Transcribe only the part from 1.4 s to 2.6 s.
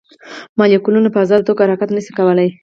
توګه حرکت نه شي کولی.